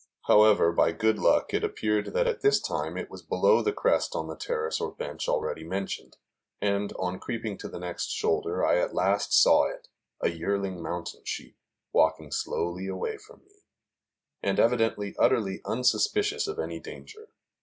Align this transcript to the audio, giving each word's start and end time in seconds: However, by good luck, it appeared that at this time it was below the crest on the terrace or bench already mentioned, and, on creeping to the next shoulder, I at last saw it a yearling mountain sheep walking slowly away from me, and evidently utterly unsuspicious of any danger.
However, 0.25 0.71
by 0.71 0.93
good 0.93 1.19
luck, 1.19 1.53
it 1.53 1.63
appeared 1.63 2.07
that 2.15 2.25
at 2.25 2.41
this 2.41 2.59
time 2.59 2.97
it 2.97 3.07
was 3.11 3.21
below 3.21 3.61
the 3.61 3.71
crest 3.71 4.15
on 4.15 4.25
the 4.25 4.35
terrace 4.35 4.81
or 4.81 4.95
bench 4.95 5.29
already 5.29 5.63
mentioned, 5.63 6.17
and, 6.59 6.91
on 6.97 7.19
creeping 7.19 7.55
to 7.59 7.67
the 7.69 7.77
next 7.77 8.07
shoulder, 8.09 8.65
I 8.65 8.77
at 8.79 8.95
last 8.95 9.31
saw 9.31 9.65
it 9.67 9.89
a 10.19 10.31
yearling 10.31 10.81
mountain 10.81 11.21
sheep 11.25 11.55
walking 11.93 12.31
slowly 12.31 12.87
away 12.87 13.17
from 13.19 13.41
me, 13.43 13.59
and 14.41 14.59
evidently 14.59 15.15
utterly 15.19 15.61
unsuspicious 15.65 16.47
of 16.47 16.57
any 16.57 16.79
danger. 16.79 17.27